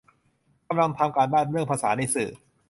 [0.67, 2.29] กำลังทำการบ้าน เรื่องภาษาในสื่อ